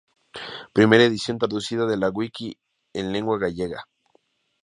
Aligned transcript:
Primera 0.73 1.03
edición 1.03 1.37
traducida 1.37 1.85
de 1.85 1.95
la 1.95 2.09
wiki 2.09 2.57
en 2.91 3.13
lengua 3.13 3.37
gallega. 3.37 3.83